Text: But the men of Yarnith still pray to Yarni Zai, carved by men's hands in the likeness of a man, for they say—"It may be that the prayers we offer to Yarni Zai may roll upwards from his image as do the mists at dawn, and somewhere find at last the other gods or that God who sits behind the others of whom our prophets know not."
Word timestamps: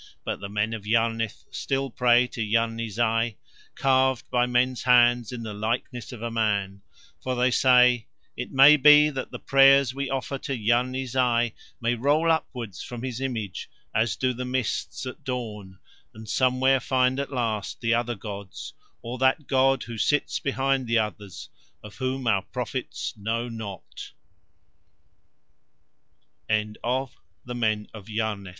But 0.23 0.39
the 0.39 0.49
men 0.49 0.73
of 0.73 0.87
Yarnith 0.87 1.45
still 1.51 1.91
pray 1.91 2.25
to 2.29 2.41
Yarni 2.41 2.89
Zai, 2.89 3.35
carved 3.75 4.27
by 4.31 4.47
men's 4.47 4.81
hands 4.81 5.31
in 5.31 5.43
the 5.43 5.53
likeness 5.53 6.11
of 6.11 6.23
a 6.23 6.31
man, 6.31 6.81
for 7.21 7.35
they 7.35 7.51
say—"It 7.51 8.49
may 8.51 8.77
be 8.77 9.11
that 9.11 9.29
the 9.29 9.37
prayers 9.37 9.93
we 9.93 10.09
offer 10.09 10.39
to 10.39 10.57
Yarni 10.57 11.05
Zai 11.05 11.53
may 11.79 11.93
roll 11.93 12.31
upwards 12.31 12.81
from 12.81 13.03
his 13.03 13.21
image 13.21 13.69
as 13.93 14.15
do 14.15 14.33
the 14.33 14.43
mists 14.43 15.05
at 15.05 15.23
dawn, 15.23 15.77
and 16.15 16.27
somewhere 16.27 16.79
find 16.79 17.19
at 17.19 17.31
last 17.31 17.79
the 17.79 17.93
other 17.93 18.15
gods 18.15 18.73
or 19.03 19.19
that 19.19 19.45
God 19.45 19.83
who 19.83 19.99
sits 19.99 20.39
behind 20.39 20.87
the 20.87 20.97
others 20.97 21.47
of 21.83 21.97
whom 21.97 22.25
our 22.25 22.41
prophets 22.41 23.13
know 23.17 23.47
not." 23.47 24.13